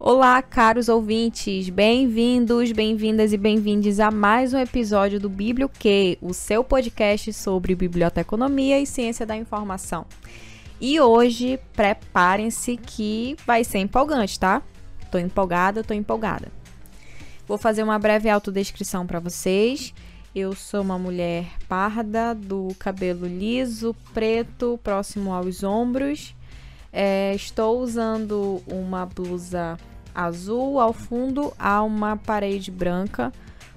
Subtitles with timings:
[0.00, 6.62] Olá, caros ouvintes, bem-vindos, bem-vindas e bem-vindes a mais um episódio do Biblioque, o seu
[6.62, 10.06] podcast sobre biblioteconomia e ciência da informação.
[10.80, 14.62] E hoje, preparem-se que vai ser empolgante, tá?
[15.10, 16.46] Tô empolgada, tô empolgada.
[17.48, 19.92] Vou fazer uma breve autodescrição para vocês.
[20.32, 26.36] Eu sou uma mulher parda, do cabelo liso, preto, próximo aos ombros.
[26.92, 29.76] É, estou usando uma blusa
[30.14, 33.32] azul, ao fundo há uma parede branca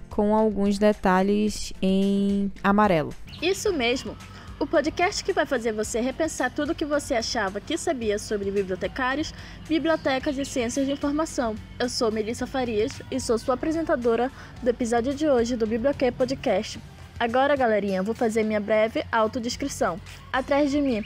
[0.09, 3.13] com alguns detalhes em amarelo.
[3.41, 4.15] Isso mesmo!
[4.61, 8.51] O podcast que vai fazer você repensar tudo o que você achava que sabia sobre
[8.51, 9.33] bibliotecários,
[9.67, 11.55] bibliotecas e ciências de informação.
[11.79, 16.79] Eu sou Melissa Farias e sou sua apresentadora do episódio de hoje do Biblioque Podcast.
[17.19, 19.99] Agora, galerinha, vou fazer minha breve autodescrição.
[20.31, 21.03] Atrás de mim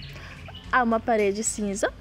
[0.69, 1.93] há uma parede cinza.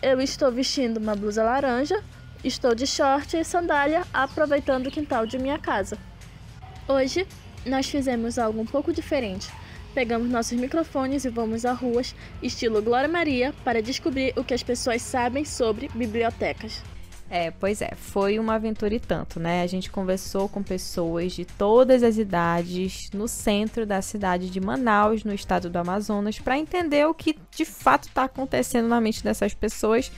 [0.00, 2.00] Eu estou vestindo uma blusa laranja,
[2.44, 5.96] Estou de short e sandália aproveitando o quintal de minha casa.
[6.86, 7.26] Hoje
[7.64, 9.50] nós fizemos algo um pouco diferente.
[9.94, 14.62] Pegamos nossos microfones e vamos a ruas, estilo Glória Maria, para descobrir o que as
[14.62, 16.82] pessoas sabem sobre bibliotecas.
[17.30, 19.62] É, pois é, foi uma aventura e tanto, né?
[19.62, 25.24] A gente conversou com pessoas de todas as idades no centro da cidade de Manaus,
[25.24, 29.54] no estado do Amazonas, para entender o que de fato está acontecendo na mente dessas
[29.54, 30.12] pessoas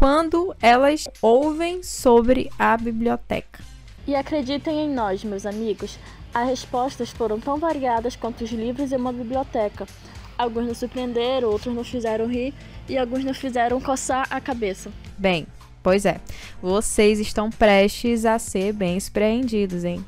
[0.00, 3.62] quando elas ouvem sobre a biblioteca.
[4.06, 5.98] E acreditem em nós, meus amigos,
[6.32, 9.86] as respostas foram tão variadas quanto os livros em uma biblioteca.
[10.38, 12.54] Alguns nos surpreenderam, outros nos fizeram rir
[12.88, 14.90] e alguns nos fizeram coçar a cabeça.
[15.18, 15.46] Bem,
[15.82, 16.18] pois é,
[16.62, 20.02] vocês estão prestes a ser bem surpreendidos, hein?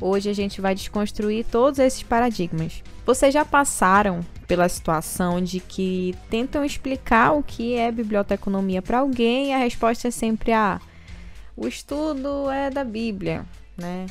[0.00, 2.84] Hoje a gente vai desconstruir todos esses paradigmas.
[3.04, 9.48] Vocês já passaram pela situação de que tentam explicar o que é biblioteconomia para alguém
[9.48, 10.94] e a resposta é sempre a ah,
[11.56, 13.46] o estudo é da Bíblia,
[13.76, 14.06] né?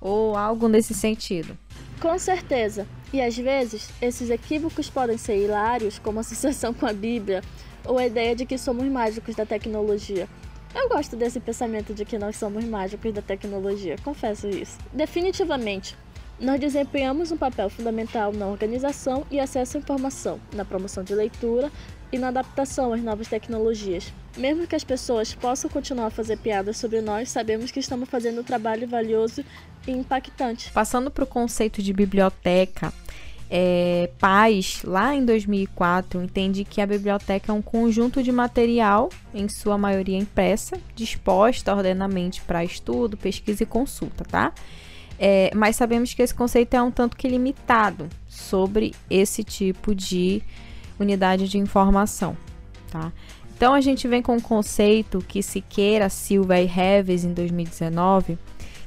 [0.00, 1.56] Ou algo nesse sentido.
[2.00, 2.86] Com certeza.
[3.12, 7.42] E às vezes, esses equívocos podem ser hilários, como a associação com a Bíblia,
[7.84, 10.28] ou a ideia de que somos mágicos da tecnologia.
[10.74, 14.76] Eu gosto desse pensamento de que nós somos mágicos da tecnologia, confesso isso.
[14.92, 15.96] Definitivamente,
[16.40, 21.70] nós desempenhamos um papel fundamental na organização e acesso à informação, na promoção de leitura
[22.12, 24.12] e na adaptação às novas tecnologias.
[24.36, 28.40] Mesmo que as pessoas possam continuar a fazer piadas sobre nós, sabemos que estamos fazendo
[28.40, 29.44] um trabalho valioso
[29.86, 30.70] e impactante.
[30.72, 32.92] Passando para o conceito de biblioteca,
[33.50, 39.48] é, Paz, lá em 2004, entende que a biblioteca é um conjunto de material, em
[39.48, 44.52] sua maioria impressa, disposta ordenamente para estudo, pesquisa e consulta, tá?
[45.18, 50.42] É, mas sabemos que esse conceito é um tanto que limitado sobre esse tipo de
[50.98, 52.36] unidade de informação,
[52.90, 53.12] tá?
[53.56, 58.38] Então a gente vem com um conceito que Siqueira, Silva e Reves em 2019,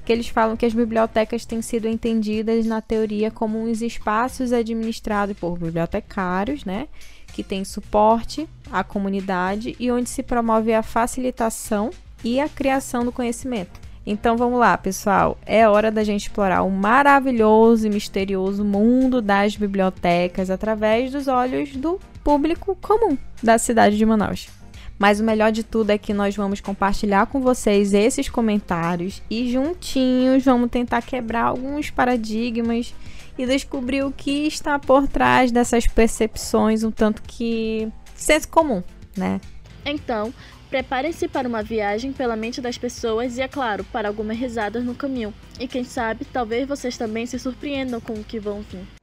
[0.05, 5.37] que eles falam que as bibliotecas têm sido entendidas na teoria como uns espaços administrados
[5.37, 6.87] por bibliotecários, né,
[7.33, 11.89] que têm suporte à comunidade e onde se promove a facilitação
[12.23, 13.80] e a criação do conhecimento.
[14.05, 15.37] Então vamos lá, pessoal.
[15.45, 21.75] É hora da gente explorar o maravilhoso e misterioso mundo das bibliotecas através dos olhos
[21.75, 24.49] do público comum da cidade de Manaus.
[24.97, 29.51] Mas o melhor de tudo é que nós vamos compartilhar com vocês esses comentários e
[29.51, 32.93] juntinhos vamos tentar quebrar alguns paradigmas
[33.37, 38.83] e descobrir o que está por trás dessas percepções um tanto que senso comum,
[39.17, 39.41] né?
[39.83, 40.31] Então,
[40.71, 44.95] Preparem-se para uma viagem pela mente das pessoas e, é claro, para algumas risadas no
[44.95, 45.33] caminho.
[45.59, 49.00] E quem sabe, talvez vocês também se surpreendam com o que vão vir.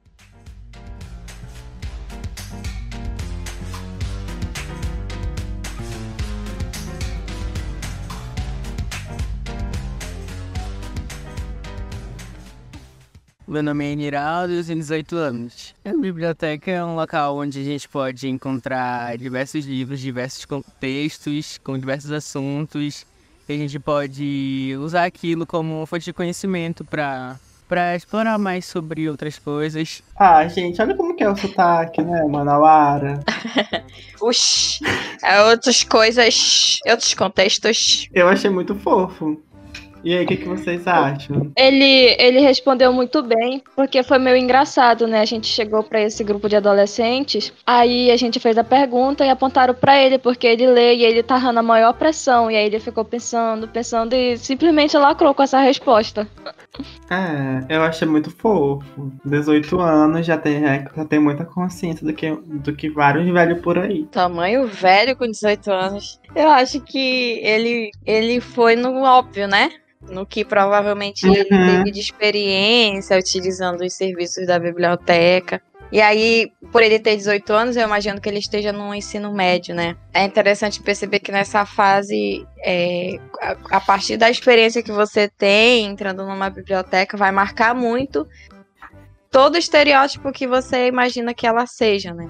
[13.49, 15.73] Meu nome é Eniraldo e eu tenho 18 anos.
[15.83, 21.75] A biblioteca é um local onde a gente pode encontrar diversos livros, diversos contextos, com
[21.75, 23.07] diversos assuntos.
[23.49, 27.37] E a gente pode usar aquilo como fonte de conhecimento para
[27.67, 30.03] para explorar mais sobre outras coisas.
[30.15, 33.19] Ah, gente, olha como que é o sotaque, né, Manauara?
[34.21, 34.79] Uxi,
[35.23, 38.07] é outras coisas, outros contextos.
[38.13, 39.39] Eu achei muito fofo.
[40.03, 41.51] E aí, o que, que vocês acham?
[41.55, 45.19] Ele, ele respondeu muito bem, porque foi meio engraçado, né?
[45.19, 49.29] A gente chegou para esse grupo de adolescentes, aí a gente fez a pergunta e
[49.29, 52.49] apontaram para ele, porque ele lê e ele tá na maior pressão.
[52.49, 56.27] E aí ele ficou pensando, pensando e simplesmente lacrou com essa resposta.
[57.09, 59.11] É, eu achei muito fofo.
[59.25, 63.77] 18 anos já tem, já tem muita consciência do que, do que vários velhos por
[63.77, 64.05] aí.
[64.05, 66.19] Tamanho velho com 18 anos.
[66.35, 69.71] Eu acho que ele, ele foi no óbvio, né?
[70.01, 71.33] No que provavelmente uhum.
[71.33, 75.61] ele teve de experiência utilizando os serviços da biblioteca.
[75.91, 79.73] E aí, por ele ter 18 anos, eu imagino que ele esteja no ensino médio,
[79.73, 79.97] né?
[80.13, 85.87] É interessante perceber que nessa fase, é, a, a partir da experiência que você tem
[85.87, 88.27] entrando numa biblioteca, vai marcar muito
[89.31, 92.29] todo o estereótipo que você imagina que ela seja, né?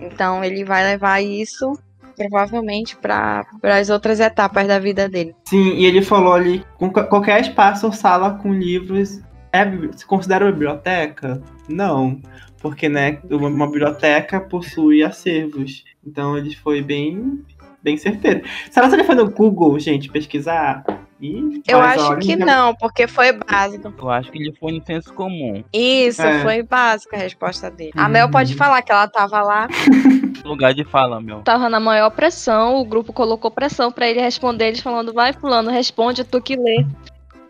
[0.00, 1.72] Então ele vai levar isso
[2.18, 5.34] provavelmente para as outras etapas da vida dele.
[5.44, 9.20] Sim, e ele falou ali, com qualquer espaço ou sala com livros
[9.52, 9.64] é,
[9.96, 11.40] se considera uma biblioteca?
[11.68, 12.20] Não,
[12.60, 15.84] porque né, uma biblioteca possui acervos.
[16.06, 17.44] Então ele foi bem,
[17.82, 18.42] bem certeiro.
[18.70, 20.84] Será que ele foi no Google, gente, pesquisar?
[21.20, 23.92] Ih, eu acho que não, porque foi básico.
[23.98, 25.64] Eu acho que ele foi no senso comum.
[25.72, 26.40] Isso, é.
[26.42, 27.92] foi básica a resposta dele.
[27.96, 28.02] Uhum.
[28.02, 29.68] A Mel pode falar que ela tava lá.
[30.48, 31.42] Lugar de fala, Mel.
[31.42, 35.70] Tava na maior pressão, o grupo colocou pressão para ele responder, eles falando, vai fulano,
[35.70, 36.86] responde, tu que lê.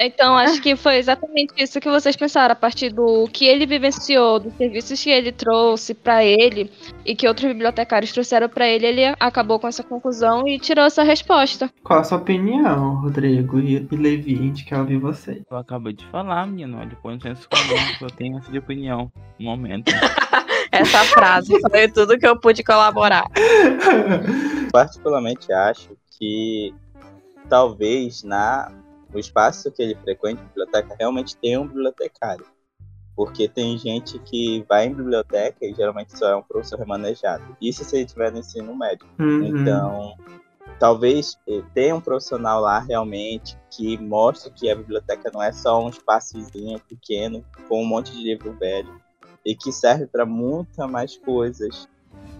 [0.00, 4.38] Então, acho que foi exatamente isso que vocês pensaram, a partir do que ele vivenciou,
[4.38, 6.70] dos serviços que ele trouxe para ele
[7.04, 11.02] e que outros bibliotecários trouxeram para ele, ele acabou com essa conclusão e tirou essa
[11.02, 11.68] resposta.
[11.82, 14.34] Qual a sua opinião, Rodrigo e Levi?
[14.34, 15.42] A gente quer ouvir você.
[15.50, 19.46] Eu acabei de falar, menino, depois no senso comum, eu tenho essa de opinião no
[19.46, 19.90] momento.
[20.78, 23.24] essa frase foi tudo que eu pude colaborar.
[24.72, 26.74] Particularmente acho que
[27.48, 28.72] talvez na
[29.12, 32.44] o espaço que ele frequenta, a biblioteca, realmente tem um bibliotecário.
[33.16, 37.56] Porque tem gente que vai em biblioteca e geralmente só é um professor remanejado.
[37.60, 39.06] Isso se ele estiver no ensino médio.
[39.18, 39.44] Uhum.
[39.44, 40.14] Então,
[40.78, 45.82] talvez eh, tenha um profissional lá realmente que mostre que a biblioteca não é só
[45.82, 49.00] um espaçozinho pequeno com um monte de livro velho
[49.48, 51.88] e que serve para muita mais coisas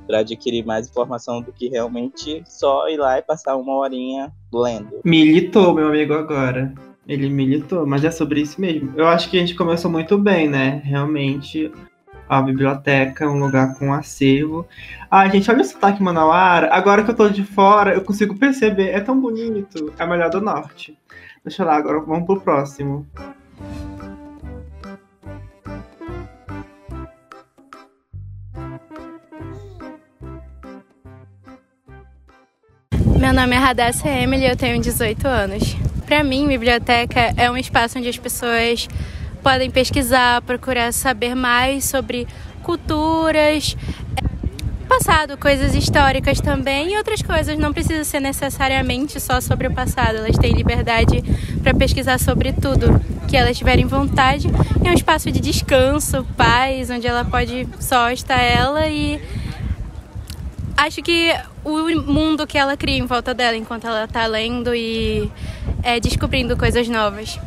[0.07, 5.01] para adquirir mais informação do que realmente só ir lá e passar uma horinha lendo.
[5.05, 6.75] Militou, meu amigo, agora.
[7.07, 8.93] Ele militou, mas é sobre isso mesmo.
[8.95, 10.83] Eu acho que a gente começou muito bem, né?
[10.85, 11.73] Realmente,
[12.29, 14.67] a biblioteca é um lugar com acervo.
[15.11, 16.69] Ah, gente, olha o sotaque manauara.
[16.71, 18.89] Agora que eu tô de fora, eu consigo perceber.
[18.89, 19.93] É tão bonito.
[19.99, 20.99] É melhor do norte.
[21.43, 23.07] Deixa lá, agora vamos pro próximo.
[33.39, 35.77] Nome é Radassa Emily eu tenho 18 anos.
[36.05, 38.89] Para mim, biblioteca é um espaço onde as pessoas
[39.45, 42.27] podem pesquisar, procurar saber mais sobre
[42.65, 43.77] culturas,
[44.89, 47.57] passado, coisas históricas também e outras coisas.
[47.57, 50.17] Não precisa ser necessariamente só sobre o passado.
[50.17, 51.23] Elas têm liberdade
[51.63, 54.49] para pesquisar sobre tudo que elas tiverem vontade.
[54.85, 59.23] É um espaço de descanso, paz, onde ela pode só estar ela e
[60.79, 61.33] acho que
[61.65, 65.31] o mundo que ela cria em volta dela enquanto ela tá lendo e
[65.83, 67.39] é, descobrindo coisas novas.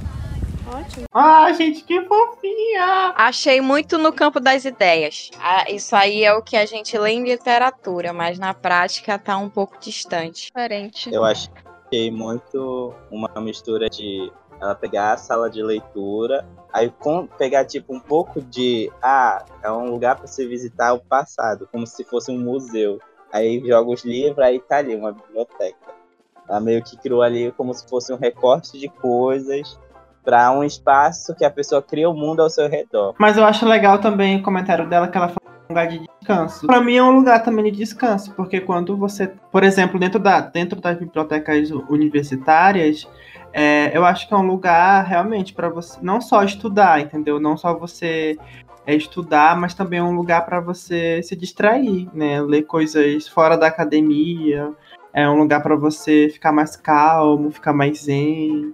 [0.67, 1.05] Ótimo.
[1.13, 3.13] Ah, gente, que fofinha!
[3.15, 5.29] Achei muito no campo das ideias.
[5.39, 9.37] Ah, isso aí é o que a gente lê em literatura, mas na prática tá
[9.37, 10.45] um pouco distante.
[10.45, 11.13] Diferente.
[11.13, 14.31] Eu achei muito uma mistura de
[14.61, 19.71] ela pegar a sala de leitura, aí com, pegar tipo um pouco de ah, é
[19.71, 22.99] um lugar para se visitar o passado, como se fosse um museu.
[23.31, 25.91] Aí joga os livros, aí tá ali uma biblioteca.
[26.47, 29.79] Ela meio que criou ali como se fosse um recorte de coisas
[30.23, 33.15] para um espaço que a pessoa cria o mundo ao seu redor.
[33.17, 36.67] Mas eu acho legal também o comentário dela que ela fala um lugar de descanso.
[36.67, 40.41] Para mim é um lugar também de descanso, porque quando você, por exemplo, dentro da
[40.41, 43.07] dentro das bibliotecas universitárias,
[43.53, 47.39] é, eu acho que é um lugar realmente para você não só estudar, entendeu?
[47.39, 48.37] Não só você
[48.85, 52.41] é estudar, mas também é um lugar para você se distrair, né?
[52.41, 54.73] Ler coisas fora da academia,
[55.13, 58.73] é um lugar para você ficar mais calmo, ficar mais zen.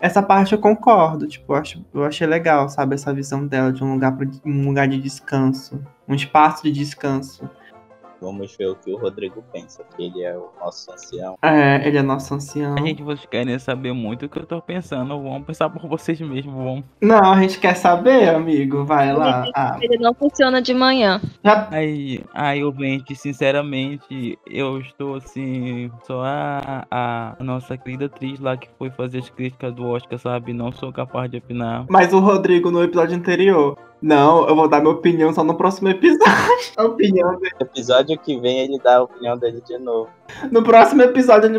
[0.00, 3.82] Essa parte eu concordo, tipo, eu, acho, eu achei legal, sabe, essa visão dela de
[3.82, 7.48] um lugar, pra, um lugar de descanso, um espaço de descanso.
[8.20, 11.38] Vamos ver o que o Rodrigo pensa, que ele é o nosso ancião.
[11.42, 12.74] É, ele é nosso ancião.
[12.76, 16.20] A gente, vocês querem saber muito o que eu tô pensando, vamos pensar por vocês
[16.20, 16.84] mesmos, vamos.
[17.00, 18.84] Não, a gente quer saber, amigo.
[18.84, 19.44] Vai lá.
[19.54, 21.20] Ah, Ele não funciona de manhã.
[21.44, 21.68] já...
[21.70, 28.68] Aí, aí, ouvinte, sinceramente, eu estou assim, só a, a nossa querida atriz lá que
[28.78, 30.52] foi fazer as críticas do Oscar, sabe?
[30.52, 31.86] Não sou capaz de opinar.
[31.88, 33.76] Mas o Rodrigo no episódio anterior.
[34.00, 36.28] Não, eu vou dar minha opinião só no próximo episódio.
[36.76, 37.54] A opinião dele.
[37.58, 40.08] No episódio que vem, ele dá a opinião dele de novo.
[40.50, 41.50] No próximo episódio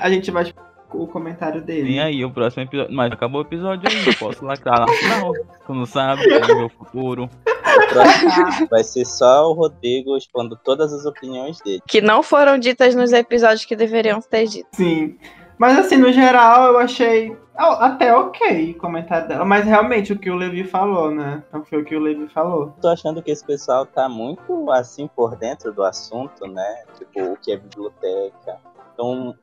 [0.00, 0.52] a gente vai
[0.94, 1.82] o comentário dele.
[1.82, 2.94] Vem aí o próximo episódio.
[2.94, 5.32] Mas acabou o episódio aí, eu posso lacrar lá final.
[5.66, 7.28] Tu não sabe, é o meu futuro.
[7.44, 11.82] O próximo vai ser só o Rodrigo expondo todas as opiniões dele.
[11.86, 14.68] Que não foram ditas nos episódios que deveriam ter dito.
[14.72, 15.16] Sim.
[15.58, 19.44] Mas assim, no geral, eu achei até ok o comentário dela.
[19.44, 21.42] Mas realmente o que o Levi falou, né?
[21.52, 22.74] Não foi o que o Levi falou.
[22.80, 26.84] Tô achando que esse pessoal tá muito assim por dentro do assunto, né?
[26.98, 28.58] Tipo, o que é biblioteca.
[28.92, 29.34] Então,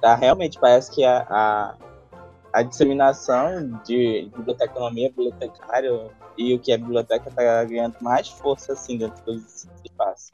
[0.00, 1.74] tá, realmente parece que a, a,
[2.52, 8.98] a disseminação de biblioteconomia, bibliotecário e o que é biblioteca tá ganhando mais força assim
[8.98, 10.32] dentro dos espaços.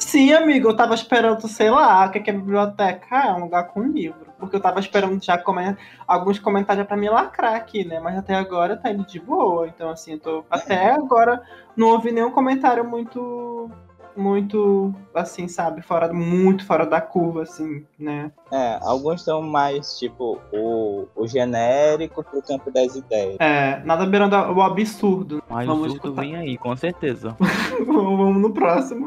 [0.00, 3.06] Sim, amigo, eu tava esperando, sei lá, o que que é biblioteca?
[3.10, 4.26] Ah, é um lugar com livro.
[4.38, 5.76] Porque eu tava esperando já comen-
[6.08, 8.00] alguns comentários pra me lacrar aqui, né?
[8.00, 9.68] Mas até agora tá indo de boa.
[9.68, 10.44] Então, assim, eu tô.
[10.50, 11.42] Até agora
[11.76, 13.70] não ouvi nenhum comentário muito.
[14.16, 15.82] Muito, assim, sabe?
[15.82, 18.32] Fora, muito fora da curva, assim, né?
[18.50, 23.36] É, alguns estão mais tipo o, o genérico pro campo das ideias.
[23.38, 25.40] É, nada beirando o absurdo.
[25.48, 26.22] Mas Vamos o surto escutar.
[26.22, 27.36] vem aí, com certeza.
[27.86, 29.06] Vamos no próximo.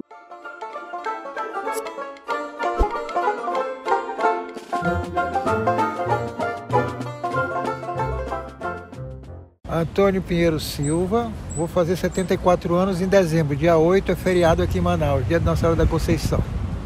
[9.74, 13.56] Antônio Pinheiro Silva, vou fazer 74 anos em dezembro.
[13.56, 16.40] Dia 8 é feriado aqui em Manaus, dia de Nossa Senhora da Conceição.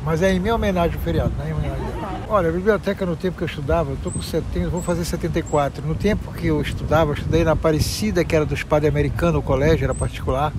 [0.05, 1.49] Mas é em minha homenagem ao feriado, né?
[1.49, 1.85] Em homenagem.
[2.29, 5.85] Olha, a biblioteca no tempo que eu estudava, eu estou com 70, vou fazer 74.
[5.85, 9.41] No tempo que eu estudava, eu estudei na Aparecida, que era dos padres americanos, o
[9.41, 10.53] colégio era particular.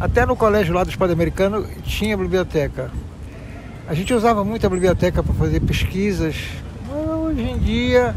[0.00, 2.90] Até no colégio lá dos padres americanos tinha biblioteca.
[3.86, 6.36] A gente usava muito a biblioteca para fazer pesquisas.
[6.90, 8.14] Hoje em dia,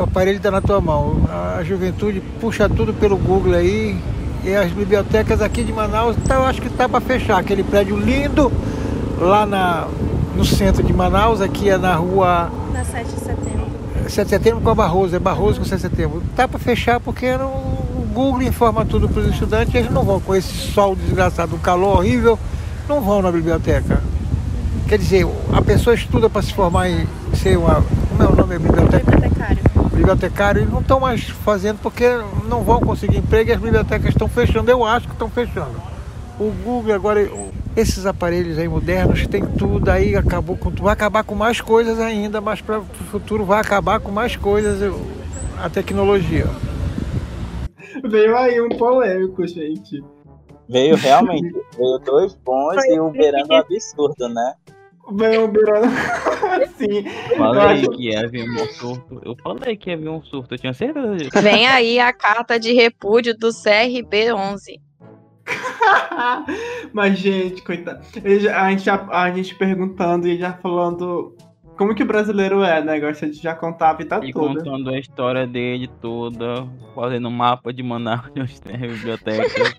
[0.00, 1.22] o aparelho está na tua mão.
[1.58, 3.96] A juventude puxa tudo pelo Google aí.
[4.42, 7.38] E as bibliotecas aqui de Manaus, tá, eu acho que tá para fechar.
[7.38, 8.50] Aquele prédio lindo
[9.18, 9.86] lá na,
[10.34, 13.66] no centro de Manaus, aqui é na rua Na 7 de setembro.
[14.08, 16.22] 7 de setembro com a Barroso, é Barroso com 7 de setembro.
[16.34, 20.02] Tá para fechar porque não- o Google informa tudo para os estudantes e eles não
[20.04, 22.38] vão com esse sol desgraçado, um calor horrível,
[22.88, 24.02] não vão na biblioteca.
[24.88, 27.84] Quer dizer, a pessoa estuda para se formar em ser uma.
[28.08, 28.58] Como é o nome?
[28.58, 29.04] Biblioteca?
[29.10, 29.58] Bibliotecário.
[30.00, 32.04] Bibliotecário eles não estão mais fazendo porque
[32.48, 34.70] não vão conseguir emprego e as bibliotecas estão fechando.
[34.70, 35.74] Eu acho que estão fechando.
[36.38, 37.30] O Google agora,
[37.76, 40.84] esses aparelhos aí modernos tem tudo, aí acabou com tudo.
[40.84, 44.80] Vai acabar com mais coisas ainda, mas para o futuro vai acabar com mais coisas
[45.62, 46.46] a tecnologia.
[48.02, 50.02] Veio aí um polêmico, gente.
[50.68, 54.54] Veio realmente, veio dois bons e o beirando um absurdo, né?
[55.10, 55.86] Um beirando.
[56.76, 57.04] Sim.
[57.36, 59.20] Falei acho- que ia vir um surto.
[59.24, 61.40] Eu falei que ia vir um surto, eu tinha certeza disso.
[61.42, 64.80] Vem aí a carta de repúdio do CRB11.
[66.92, 68.00] Mas, gente, coitado.
[68.54, 71.34] A gente, já, a gente perguntando e já falando
[71.76, 73.00] como que o brasileiro é, né?
[73.00, 74.54] Gosta de já contar a vida E toda.
[74.60, 79.76] contando a história dele toda, fazendo um mapa de Manaus onde tem a biblioteca.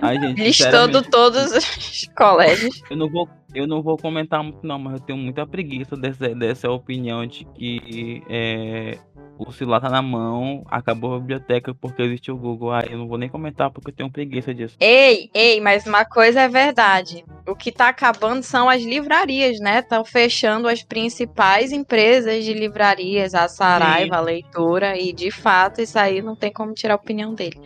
[0.00, 2.82] Ai, gente, Listando todos os colégios.
[2.90, 6.34] Eu não vou, eu não vou comentar muito não, mas eu tenho muita preguiça dessa,
[6.34, 8.98] dessa opinião de que é,
[9.38, 12.72] o celular tá na mão, acabou a biblioteca porque existe o Google.
[12.72, 14.76] Ah, eu não vou nem comentar porque eu tenho preguiça disso.
[14.80, 17.24] Ei, ei, mas uma coisa é verdade.
[17.46, 19.80] O que tá acabando são as livrarias, né?
[19.80, 25.98] Estão fechando as principais empresas de livrarias, a Saraiva, a Leitura, e de fato isso
[25.98, 27.60] aí não tem como tirar a opinião dele.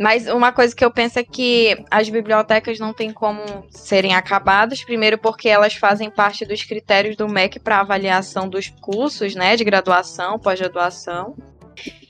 [0.00, 4.82] Mas uma coisa que eu penso é que as bibliotecas não tem como serem acabadas,
[4.82, 9.62] primeiro porque elas fazem parte dos critérios do MEC para avaliação dos cursos, né, de
[9.62, 11.36] graduação, pós-graduação.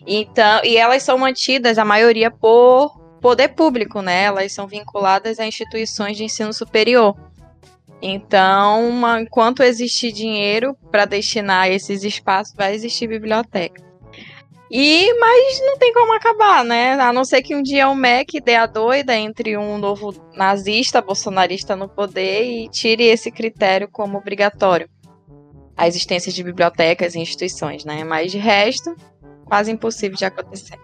[0.07, 4.23] Então, e elas são mantidas, a maioria, por poder público, né?
[4.23, 7.17] Elas são vinculadas a instituições de ensino superior.
[8.01, 13.90] Então, enquanto existir dinheiro para destinar esses espaços, vai existir biblioteca.
[14.71, 16.93] E, mas não tem como acabar, né?
[16.93, 21.03] A não ser que um dia o MEC dê a doida entre um novo nazista,
[21.03, 24.89] bolsonarista no poder e tire esse critério como obrigatório.
[25.77, 28.05] A existência de bibliotecas e instituições, né?
[28.05, 28.95] Mas de resto,
[29.45, 30.79] quase impossível de acontecer.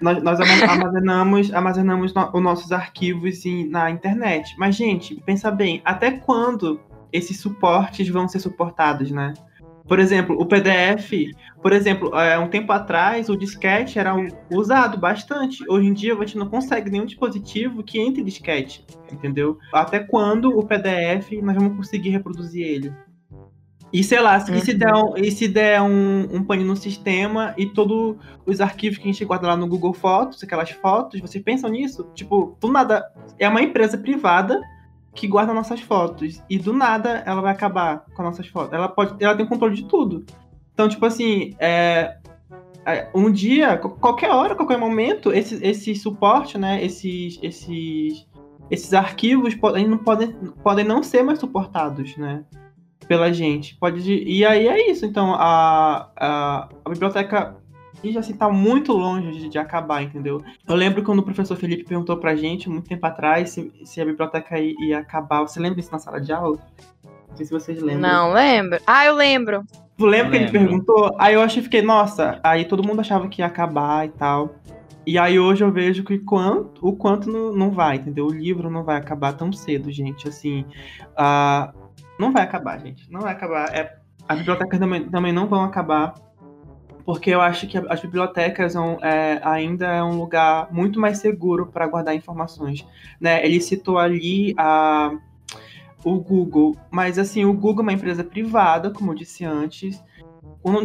[0.00, 4.54] nós, nós armazenamos, armazenamos os nossos arquivos em, na internet.
[4.56, 6.80] Mas, gente, pensa bem, até quando
[7.12, 9.34] esses suportes vão ser suportados, né?
[9.86, 11.12] Por exemplo, o PDF,
[11.62, 14.14] por exemplo, é, um tempo atrás o disquete era
[14.50, 15.64] usado bastante.
[15.68, 19.58] Hoje em dia a gente não consegue nenhum dispositivo que entre disquete, entendeu?
[19.72, 22.92] Até quando o PDF nós vamos conseguir reproduzir ele?
[23.92, 24.54] E sei lá, uhum.
[24.54, 28.60] e se der, um, e se der um, um pane no sistema e todos os
[28.60, 32.06] arquivos que a gente guarda lá no Google Fotos, aquelas fotos, vocês pensam nisso?
[32.14, 34.60] Tipo, do nada, é uma empresa privada
[35.14, 36.42] que guarda nossas fotos.
[36.50, 38.72] E do nada ela vai acabar com nossas fotos.
[38.74, 39.22] Ela pode.
[39.24, 40.24] Ela tem controle de tudo.
[40.78, 42.18] Então, tipo assim, é,
[42.86, 46.84] é, um dia, qualquer hora, qualquer momento, esse, esse suporte, né?
[46.84, 47.36] Esses.
[47.42, 48.28] esses
[48.70, 50.30] esses arquivos podem não, podem,
[50.62, 52.44] podem não ser mais suportados, né?
[53.08, 53.74] pela gente.
[53.76, 55.06] Pode e aí é isso.
[55.06, 57.56] Então a, a, a biblioteca
[58.04, 60.40] já assim tá muito longe de, de, acabar, entendeu?
[60.68, 64.04] Eu lembro quando o professor Felipe perguntou pra gente muito tempo atrás se, se a
[64.04, 65.40] biblioteca ia, ia acabar.
[65.40, 66.58] Você lembra isso na sala de aula?
[67.38, 68.10] Não sei se vocês lembram.
[68.10, 68.80] Não lembro.
[68.84, 69.64] Ah, eu lembro.
[69.96, 71.14] Tu lembra que ele perguntou?
[71.18, 74.56] Aí eu achei fiquei, nossa, aí todo mundo achava que ia acabar e tal.
[75.06, 78.26] E aí hoje eu vejo que quanto, o quanto não, não vai, entendeu?
[78.26, 80.28] O livro não vai acabar tão cedo, gente.
[80.28, 80.64] Assim,
[81.12, 81.72] uh,
[82.18, 83.10] não vai acabar, gente.
[83.10, 83.74] Não vai acabar.
[83.74, 83.96] É,
[84.28, 86.14] as bibliotecas também, também não vão acabar,
[87.04, 91.86] porque eu acho que as bibliotecas é, ainda é um lugar muito mais seguro para
[91.86, 92.86] guardar informações.
[93.20, 93.44] Né?
[93.46, 95.12] Ele citou ali a,
[96.04, 100.02] o Google, mas assim, o Google é uma empresa privada, como eu disse antes.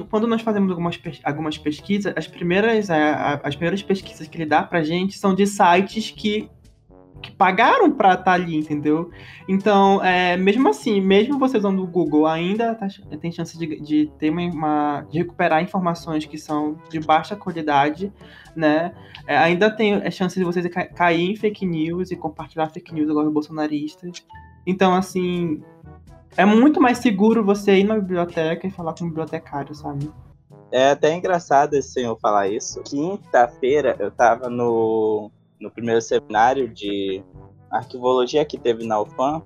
[0.10, 4.64] Quando, nós fazemos algumas, algumas pesquisas, as primeiras, é, as primeiras pesquisas que ele dá
[4.64, 6.50] para gente são de sites que
[7.24, 9.10] que pagaram para estar tá ali, entendeu?
[9.48, 12.88] Então, é, mesmo assim, mesmo você usando o Google, ainda tá,
[13.20, 18.12] tem chance de, de ter uma, uma, de recuperar informações que são de baixa qualidade,
[18.56, 18.94] né?
[19.26, 23.10] É, ainda tem a chance de você cair em fake news e compartilhar fake news
[23.10, 24.26] agora bolsonaristas.
[24.66, 25.62] Então, assim,
[26.38, 30.12] é muito mais seguro você ir na biblioteca e falar com o bibliotecário, sabe?
[30.72, 32.82] É até engraçado esse senhor falar isso.
[32.84, 35.32] Quinta-feira eu tava no
[35.64, 37.24] no primeiro seminário de
[37.72, 39.42] arquivologia que teve na UFAM,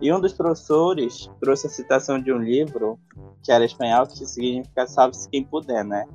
[0.00, 2.98] e um dos professores trouxe a citação de um livro
[3.42, 6.06] que era espanhol, que significa salve-se quem puder, né?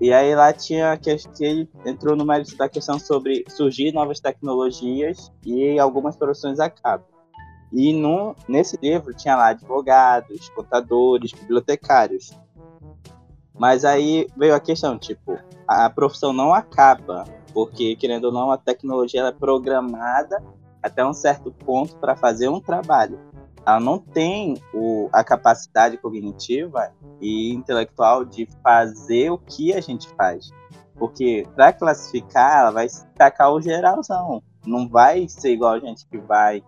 [0.00, 5.30] E aí lá tinha que ele entrou no mérito da questão sobre surgir novas tecnologias
[5.44, 7.06] e algumas profissões acabam.
[7.72, 7.92] E
[8.48, 12.32] nesse livro tinha lá advogados, contadores, bibliotecários.
[13.58, 18.56] Mas aí veio a questão, tipo, a profissão não acaba, porque querendo ou não a
[18.56, 20.42] tecnologia é programada
[20.82, 23.18] até um certo ponto para fazer um trabalho.
[23.66, 30.08] Ela não tem o, a capacidade cognitiva e intelectual de fazer o que a gente
[30.14, 30.50] faz.
[30.94, 34.42] Porque para classificar, ela vai tacar o geralzão.
[34.64, 36.62] Não vai ser igual a gente que vai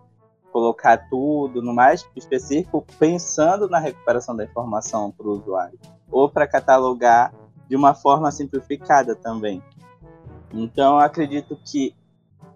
[0.51, 5.79] colocar tudo no mais específico, pensando na recuperação da informação para o usuário.
[6.11, 7.33] Ou para catalogar
[7.67, 9.63] de uma forma simplificada também.
[10.53, 11.95] Então, acredito que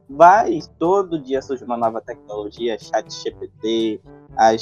[0.09, 4.01] vai todo dia surge uma nova tecnologia, chat GPT,
[4.37, 4.53] a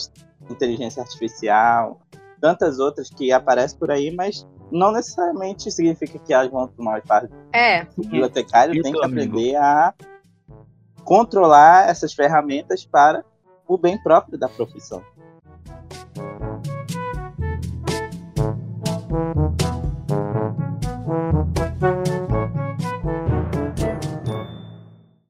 [0.49, 1.99] inteligência artificial,
[2.39, 7.33] tantas outras que aparecem por aí, mas não necessariamente significa que elas vão tomar parte.
[7.51, 7.83] É.
[7.97, 9.93] O bibliotecário tem que aprender a
[11.03, 13.23] controlar essas ferramentas para
[13.67, 15.03] o bem próprio da profissão.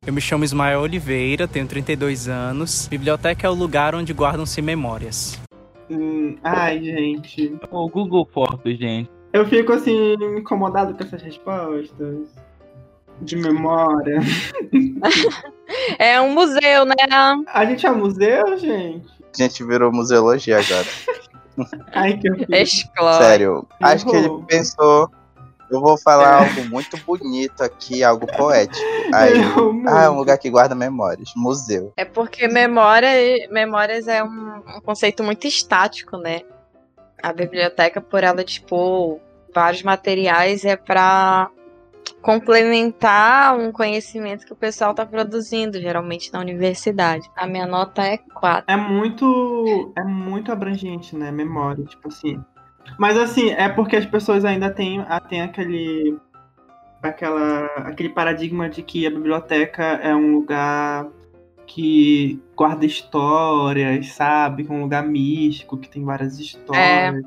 [0.06, 2.88] Eu me chamo Ismael Oliveira, tenho 32 anos.
[2.88, 5.40] Biblioteca é o lugar onde guardam-se memórias.
[5.90, 7.58] Hum, ai, gente.
[7.72, 9.10] O Google Fotos, gente.
[9.32, 12.28] Eu fico assim, incomodado com essas respostas.
[13.22, 14.20] De memória.
[15.98, 16.96] é um museu, né?
[17.48, 19.08] A gente é um museu, gente?
[19.22, 20.88] A gente virou museologia agora.
[21.94, 25.10] Ai, que eu Sério, acho que ele pensou
[25.74, 26.48] eu vou falar é.
[26.48, 28.86] algo muito bonito aqui, algo poético.
[29.12, 29.34] Aí,
[29.88, 31.32] ah, é um lugar que guarda memórias.
[31.36, 31.92] Museu.
[31.98, 33.10] É porque memória,
[33.50, 36.42] memórias é um, um conceito muito estático, né?
[37.22, 39.20] A biblioteca, por ela dispor
[39.54, 41.50] vários materiais, é para
[42.22, 47.30] complementar um conhecimento que o pessoal está produzindo, geralmente na universidade.
[47.36, 48.66] A minha nota é 4.
[48.68, 51.32] É muito, é muito abrangente, né?
[51.32, 52.42] Memória, tipo assim.
[52.98, 56.18] Mas assim, é porque as pessoas ainda têm, ah, têm aquele,
[57.02, 61.08] aquela, aquele paradigma de que a biblioteca é um lugar
[61.66, 64.66] que guarda histórias, sabe?
[64.70, 67.16] Um lugar místico, que tem várias histórias.
[67.16, 67.22] É.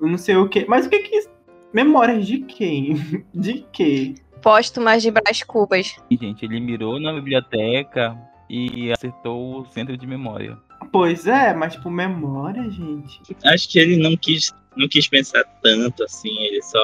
[0.00, 0.64] Não sei o que.
[0.68, 1.33] Mas o que que.
[1.74, 2.94] Memórias de quem?
[3.34, 4.14] De quê?
[4.44, 5.96] póstumas de Brás Cubas.
[6.10, 8.14] E, gente, ele mirou na biblioteca
[8.48, 10.58] e acertou o centro de memória.
[10.92, 13.22] Pois é, mas por memória, gente.
[13.42, 16.78] Acho que ele não quis, não quis pensar tanto assim, ele só.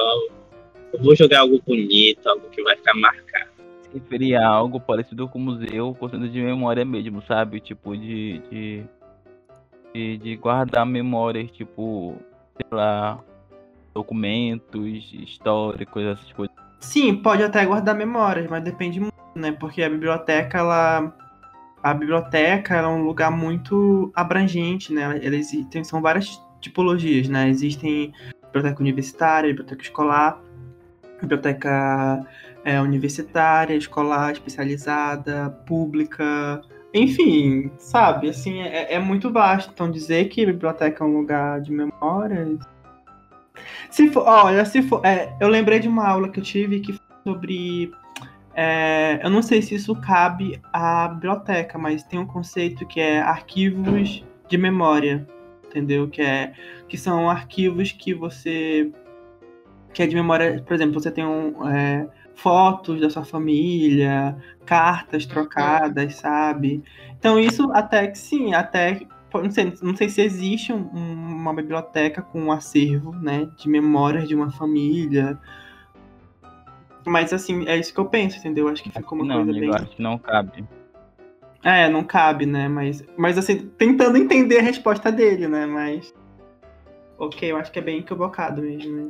[0.91, 3.51] Eu vou jogar algo bonito, algo que vai ficar marcado.
[3.83, 7.59] Se referia a algo parecido com o museu, com centro de memória mesmo, sabe?
[7.59, 8.39] Tipo, de.
[8.49, 8.83] de,
[9.93, 12.15] de, de guardar memórias, tipo,
[12.57, 13.23] sei lá,
[13.93, 16.55] documentos históricos, essas coisas.
[16.79, 19.51] Sim, pode até guardar memórias, mas depende muito, né?
[19.51, 21.15] Porque a biblioteca, ela.
[21.83, 25.19] A biblioteca ela é um lugar muito abrangente, né?
[25.23, 27.49] Ela, existem, são várias tipologias, né?
[27.49, 28.11] Existem
[28.45, 30.41] biblioteca universitária, biblioteca escolar,
[31.19, 32.25] biblioteca
[32.63, 36.61] é, universitária, escolar, especializada, pública,
[36.93, 38.29] enfim, sabe?
[38.29, 39.71] Assim, é, é muito vasto.
[39.73, 42.59] Então, dizer que a biblioteca é um lugar de memórias
[43.91, 45.05] se for, olha, se for.
[45.05, 47.91] É, eu lembrei de uma aula que eu tive que sobre.
[48.55, 53.19] É, eu não sei se isso cabe à biblioteca, mas tem um conceito que é
[53.19, 55.27] arquivos de memória,
[55.65, 56.07] entendeu?
[56.09, 56.53] Que é
[56.87, 58.91] que são arquivos que você
[59.93, 65.25] que é de memória, por exemplo, você tem um, é, fotos da sua família, cartas
[65.25, 66.81] trocadas, sabe?
[67.19, 69.01] Então isso até que sim, até
[69.33, 74.27] não sei, não sei se existe um, uma biblioteca com um acervo, né, de memórias
[74.27, 75.39] de uma família.
[77.05, 78.67] Mas assim, é isso que eu penso, entendeu?
[78.67, 79.81] Acho que ficou uma não, coisa amigo, bem.
[79.81, 80.65] acho que não cabe.
[81.63, 82.67] É, não cabe, né?
[82.67, 85.65] Mas, mas assim, tentando entender a resposta dele, né?
[85.65, 86.13] Mas.
[87.17, 89.09] Ok, eu acho que é bem equivocado mesmo, né?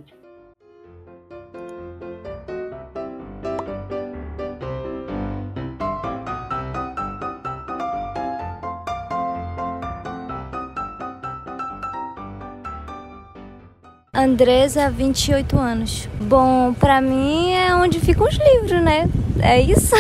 [14.23, 16.07] Andresa, 28 anos.
[16.21, 19.09] Bom, pra mim é onde ficam os livros, né?
[19.39, 19.95] É isso.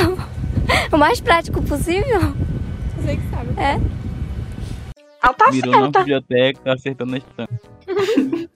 [0.91, 2.33] o mais prático possível.
[2.97, 3.49] Você que sabe.
[3.59, 3.79] É.
[5.23, 5.99] Ela tá Virou na certa.
[5.99, 7.61] biblioteca, acertando a estante.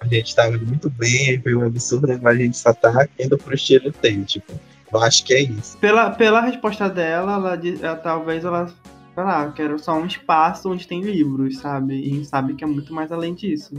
[0.00, 2.18] A gente tá indo muito bem, foi um absurdo, né?
[2.22, 4.52] mas a gente só tá indo pro tipo.
[4.92, 5.76] Eu acho que é isso.
[5.78, 8.72] Pela, pela resposta dela, ela, ela- talvez ela,
[9.14, 11.94] sei lá, quero só um espaço onde tem livros, sabe?
[12.00, 13.74] E a gente sabe que é muito mais além disso.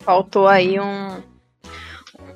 [0.00, 1.16] Faltou aí um,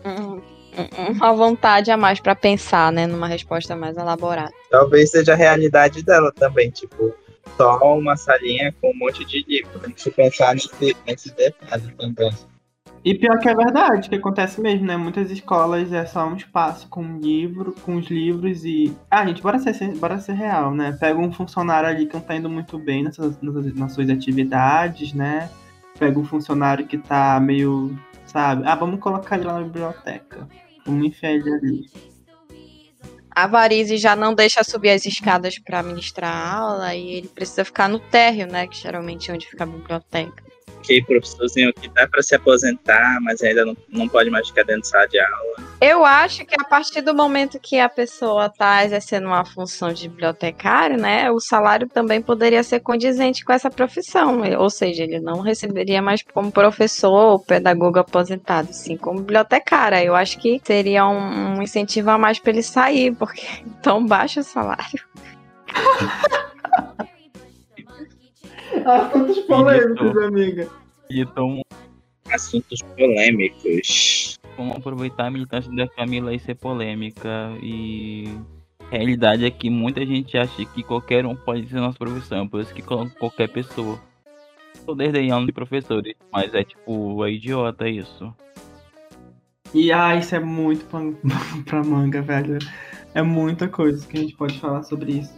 [0.05, 0.41] um-
[0.77, 3.07] um- uma vontade a mais pra pensar, né?
[3.07, 4.53] Numa resposta mais elaborada.
[4.71, 7.15] Talvez seja a realidade dela também, tipo,
[7.57, 9.79] só uma salinha com um monte de livro.
[9.81, 12.31] Tem que pensar nesse, nesse detalhe também.
[13.05, 14.97] E pior que é verdade, que acontece mesmo, né?
[14.97, 18.97] Muitas escolas é só um espaço com um livro, com os livros e.
[19.11, 20.97] Ah, gente, bora ser, bora ser real, né?
[20.99, 25.13] Pega um funcionário ali que não tá indo muito bem nessas, nessas- nas suas atividades,
[25.13, 25.51] né?
[25.99, 27.95] Pega um funcionário que tá meio.
[28.25, 28.63] Sabe?
[28.67, 30.49] Ah, vamos colocar ele lá na biblioteca.
[30.87, 31.91] Vamos enfiar ele ali.
[33.31, 37.65] A Varize já não deixa subir as escadas pra ministrar a aula e ele precisa
[37.65, 38.67] ficar no térreo, né?
[38.67, 40.43] Que geralmente é onde fica a biblioteca.
[40.85, 44.83] Que professorzinho que dá pra se aposentar, mas ainda não, não pode mais ficar dentro
[44.83, 45.57] de sala de aula.
[45.81, 50.09] Eu acho que a partir do momento que a pessoa está exercendo uma função de
[50.09, 54.43] bibliotecário, né, o salário também poderia ser condizente com essa profissão.
[54.59, 60.05] Ou seja, ele não receberia mais como professor ou pedagogo aposentado, sim como bibliotecária.
[60.05, 63.47] Eu acho que seria um, um incentivo a mais para ele sair, porque
[63.83, 65.03] tão baixo o salário.
[68.87, 70.69] Assuntos polêmicos, amiga.
[71.11, 71.61] Então,
[72.33, 74.39] Assuntos polêmicos.
[74.57, 77.53] vamos aproveitar a militância da Camila e ser polêmica.
[77.63, 78.29] E
[78.81, 82.61] a realidade é que muita gente acha que qualquer um pode ser nossa profissão, por
[82.61, 84.01] isso que colocam qualquer pessoa.
[84.85, 88.35] Tô desdenhando de professores, mas é tipo, é idiota isso.
[89.73, 91.17] E ah, isso é muito pano
[91.67, 92.59] pra manga, velho.
[93.15, 95.35] É muita coisa que a gente pode falar sobre isso.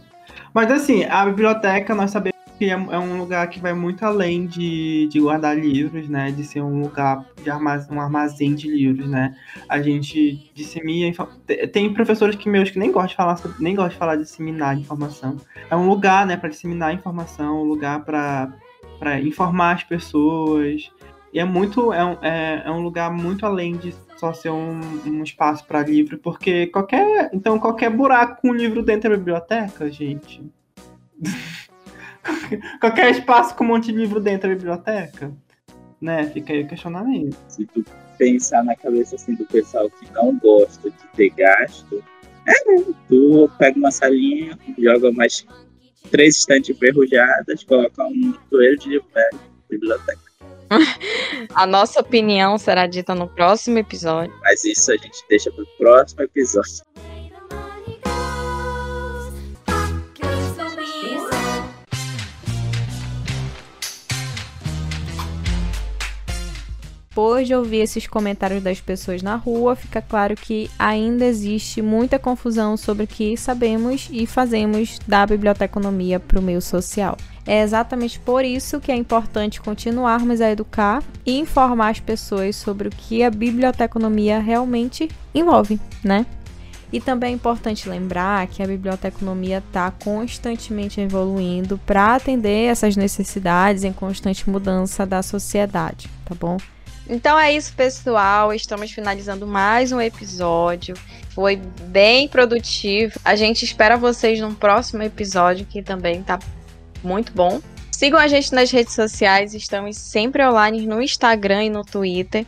[0.53, 4.45] Mas assim, a biblioteca nós sabemos que é, é um lugar que vai muito além
[4.47, 6.31] de, de guardar livros, né?
[6.31, 9.35] De ser um lugar de armazém, um armazém de livros, né?
[9.69, 11.13] A gente dissemina.
[11.71, 14.77] Tem professores que meus que nem gostam de falar nem gostam de falar de disseminar
[14.77, 15.37] informação.
[15.69, 18.51] É um lugar, né, para disseminar informação, um lugar para
[18.99, 20.91] para informar as pessoas.
[21.31, 24.79] E é muito é um, é, é um lugar muito além de só ser um,
[25.05, 30.43] um espaço para livro, porque qualquer então qualquer buraco com livro dentro da biblioteca, gente.
[32.79, 35.31] qualquer espaço com um monte de livro dentro da biblioteca,
[36.01, 36.29] né?
[36.31, 37.37] Fica aí o questionamento.
[37.47, 37.83] Se tu
[38.17, 42.03] pensar na cabeça assim do pessoal que não gosta de ter gasto,
[42.47, 42.53] é,
[43.07, 45.45] tu pega uma salinha, joga mais
[46.09, 50.27] três estantes enferrujadas, coloca um toeiro de livro velho, biblioteca.
[51.53, 54.33] A nossa opinião será dita no próximo episódio.
[54.41, 56.83] Mas isso a gente deixa pro próximo episódio.
[67.17, 72.19] Depois de ouvir esses comentários das pessoas na rua, fica claro que ainda existe muita
[72.19, 77.17] confusão sobre o que sabemos e fazemos da biblioteconomia para o meio social.
[77.43, 82.87] É exatamente por isso que é importante continuarmos a educar e informar as pessoas sobre
[82.87, 86.23] o que a biblioteconomia realmente envolve, né?
[86.93, 93.83] E também é importante lembrar que a biblioteconomia está constantemente evoluindo para atender essas necessidades
[93.83, 96.57] em constante mudança da sociedade, tá bom?
[97.09, 98.53] Então é isso, pessoal.
[98.53, 100.93] Estamos finalizando mais um episódio.
[101.29, 103.17] Foi bem produtivo.
[103.23, 106.37] A gente espera vocês num próximo episódio que também tá
[107.01, 107.61] muito bom.
[107.91, 112.45] Sigam a gente nas redes sociais, estamos sempre online no Instagram e no Twitter.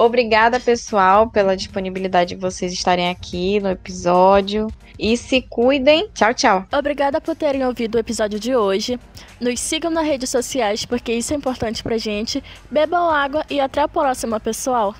[0.00, 4.68] Obrigada, pessoal, pela disponibilidade de vocês estarem aqui no episódio.
[4.96, 6.08] E se cuidem.
[6.14, 6.66] Tchau, tchau.
[6.72, 8.98] Obrigada por terem ouvido o episódio de hoje.
[9.40, 12.42] Nos sigam nas redes sociais porque isso é importante pra gente.
[12.70, 14.94] Bebam água e até a próxima, pessoal.